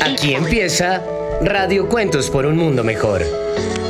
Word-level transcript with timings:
Aquí 0.00 0.34
empieza 0.34 1.02
Radio 1.42 1.88
Cuentos 1.88 2.30
por 2.30 2.46
un 2.46 2.56
Mundo 2.56 2.82
Mejor, 2.82 3.22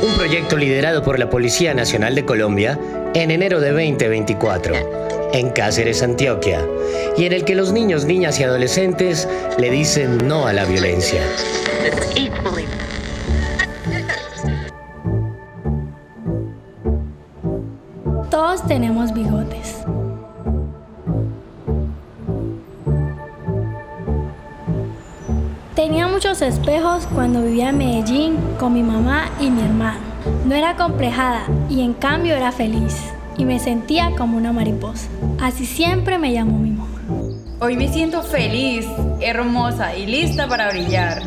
un 0.01 0.15
proyecto 0.17 0.57
liderado 0.57 1.01
por 1.01 1.17
la 1.17 1.29
Policía 1.29 1.73
Nacional 1.73 2.13
de 2.13 2.25
Colombia 2.25 2.77
en 3.13 3.31
enero 3.31 3.61
de 3.61 3.71
2024, 3.71 5.31
en 5.33 5.49
Cáceres, 5.51 6.03
Antioquia, 6.03 6.65
y 7.17 7.25
en 7.25 7.31
el 7.31 7.45
que 7.45 7.55
los 7.55 7.71
niños, 7.71 8.03
niñas 8.03 8.37
y 8.39 8.43
adolescentes 8.43 9.29
le 9.57 9.69
dicen 9.69 10.27
no 10.27 10.45
a 10.45 10.53
la 10.53 10.65
violencia. 10.65 11.21
Todos 18.29 18.67
tenemos 18.67 19.13
bigotes. 19.13 19.77
Tenía 25.77 26.07
muchos 26.07 26.41
espejos 26.41 27.07
cuando 27.13 27.43
vivía 27.43 27.69
en 27.69 27.77
Medellín 27.77 28.37
con 28.57 28.73
mi 28.73 28.81
mamá 28.81 29.29
y 29.39 29.51
mi 29.51 29.61
hermano. 29.61 29.99
No 30.43 30.55
era 30.55 30.75
complejada 30.75 31.43
y 31.69 31.81
en 31.81 31.93
cambio 31.93 32.35
era 32.35 32.51
feliz 32.51 32.95
y 33.37 33.45
me 33.45 33.59
sentía 33.59 34.09
como 34.17 34.37
una 34.37 34.51
mariposa. 34.51 35.07
Así 35.39 35.67
siempre 35.67 36.17
me 36.17 36.33
llamó 36.33 36.57
mi 36.57 36.71
mamá. 36.71 36.99
Hoy 37.59 37.77
me 37.77 37.89
siento 37.89 38.23
feliz, 38.23 38.87
hermosa 39.21 39.95
y 39.95 40.07
lista 40.07 40.47
para 40.47 40.71
brillar. 40.71 41.21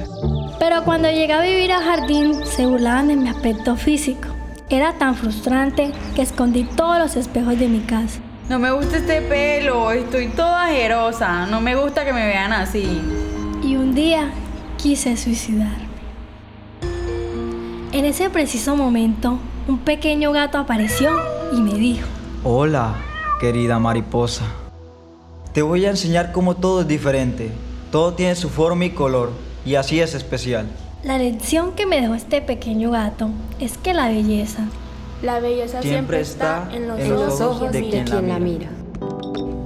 Pero 0.58 0.82
cuando 0.82 1.08
llegué 1.08 1.32
a 1.32 1.42
vivir 1.42 1.70
al 1.70 1.84
jardín 1.84 2.44
se 2.44 2.66
burlaban 2.66 3.06
de 3.06 3.14
mi 3.14 3.28
aspecto 3.28 3.76
físico. 3.76 4.26
Era 4.68 4.94
tan 4.94 5.14
frustrante 5.14 5.92
que 6.16 6.22
escondí 6.22 6.64
todos 6.64 6.98
los 6.98 7.14
espejos 7.14 7.56
de 7.56 7.68
mi 7.68 7.82
casa. 7.82 8.18
No 8.48 8.58
me 8.58 8.72
gusta 8.72 8.96
este 8.96 9.22
pelo, 9.22 9.92
estoy 9.92 10.26
toda 10.26 10.64
ajerosa, 10.64 11.46
no 11.46 11.60
me 11.60 11.76
gusta 11.76 12.04
que 12.04 12.12
me 12.12 12.26
vean 12.26 12.52
así. 12.52 13.00
Y 13.70 13.76
un 13.76 13.94
día 13.94 14.32
quise 14.78 15.16
suicidarme. 15.16 15.86
En 17.92 18.04
ese 18.04 18.28
preciso 18.28 18.74
momento, 18.74 19.38
un 19.68 19.78
pequeño 19.78 20.32
gato 20.32 20.58
apareció 20.58 21.12
y 21.52 21.60
me 21.60 21.74
dijo, 21.74 22.08
Hola, 22.42 22.96
querida 23.38 23.78
mariposa. 23.78 24.44
Te 25.52 25.62
voy 25.62 25.86
a 25.86 25.90
enseñar 25.90 26.32
cómo 26.32 26.56
todo 26.56 26.80
es 26.80 26.88
diferente. 26.88 27.52
Todo 27.92 28.14
tiene 28.14 28.34
su 28.34 28.48
forma 28.48 28.86
y 28.86 28.90
color, 28.90 29.30
y 29.64 29.76
así 29.76 30.00
es 30.00 30.16
especial. 30.16 30.66
la 31.04 31.18
lección 31.18 31.76
que 31.76 31.86
me 31.86 32.00
dejó 32.00 32.14
este 32.14 32.42
pequeño 32.42 32.90
gato 32.90 33.30
es 33.60 33.78
que 33.78 33.94
la 33.94 34.08
belleza 34.08 34.64
La 35.22 35.38
belleza 35.38 35.80
Siempre 35.80 35.90
siempre, 35.92 36.20
está 36.22 36.64
está 36.64 36.76
en 36.76 36.88
los, 36.88 36.98
en 36.98 37.12
ojos, 37.12 37.40
ojos 37.40 37.70
de, 37.70 37.88
quien, 37.88 38.28
la 38.28 38.40
mira. 38.40 38.68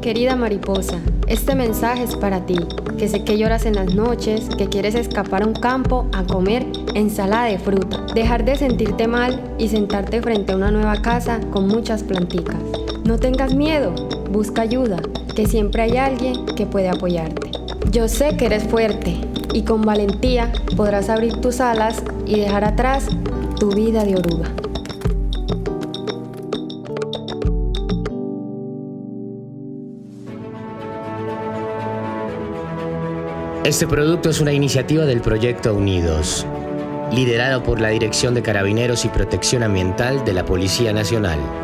Querida 0.02 0.36
mariposa, 0.36 1.00
este 1.26 1.54
mensaje 1.54 2.02
es 2.04 2.16
para 2.16 2.44
ti, 2.44 2.58
que 2.98 3.08
sé 3.08 3.24
que 3.24 3.38
lloras 3.38 3.64
en 3.64 3.74
las 3.74 3.94
noches, 3.94 4.48
que 4.58 4.68
quieres 4.68 4.94
escapar 4.94 5.42
a 5.42 5.46
un 5.46 5.54
campo 5.54 6.06
a 6.12 6.24
comer 6.24 6.66
ensalada 6.94 7.46
de 7.46 7.58
fruta, 7.58 8.04
dejar 8.14 8.44
de 8.44 8.56
sentirte 8.56 9.06
mal 9.08 9.40
y 9.58 9.68
sentarte 9.68 10.20
frente 10.20 10.52
a 10.52 10.56
una 10.56 10.70
nueva 10.70 11.00
casa 11.00 11.40
con 11.50 11.68
muchas 11.68 12.02
planticas. 12.02 12.56
No 13.04 13.18
tengas 13.18 13.54
miedo, 13.54 13.94
busca 14.30 14.62
ayuda, 14.62 14.98
que 15.34 15.46
siempre 15.46 15.82
hay 15.82 15.96
alguien 15.96 16.46
que 16.56 16.66
puede 16.66 16.88
apoyarte. 16.88 17.50
Yo 17.90 18.08
sé 18.08 18.36
que 18.36 18.46
eres 18.46 18.64
fuerte 18.64 19.20
y 19.52 19.62
con 19.62 19.82
valentía 19.82 20.52
podrás 20.76 21.08
abrir 21.08 21.40
tus 21.40 21.60
alas 21.60 22.02
y 22.26 22.40
dejar 22.40 22.64
atrás 22.64 23.08
tu 23.58 23.70
vida 23.70 24.04
de 24.04 24.16
oruga. 24.16 24.63
Este 33.64 33.86
producto 33.86 34.28
es 34.28 34.40
una 34.42 34.52
iniciativa 34.52 35.06
del 35.06 35.22
proyecto 35.22 35.72
Unidos, 35.72 36.46
liderado 37.12 37.62
por 37.62 37.80
la 37.80 37.88
Dirección 37.88 38.34
de 38.34 38.42
Carabineros 38.42 39.06
y 39.06 39.08
Protección 39.08 39.62
Ambiental 39.62 40.22
de 40.26 40.34
la 40.34 40.44
Policía 40.44 40.92
Nacional. 40.92 41.63